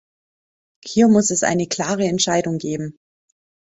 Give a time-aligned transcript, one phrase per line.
[0.83, 2.97] Hier muss es eine klare Entscheidung geben.